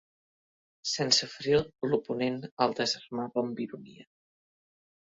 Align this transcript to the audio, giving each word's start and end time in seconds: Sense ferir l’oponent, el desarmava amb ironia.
Sense 0.91 1.29
ferir 1.33 1.59
l’oponent, 1.91 2.41
el 2.67 2.75
desarmava 2.83 3.45
amb 3.47 3.65
ironia. 3.69 4.13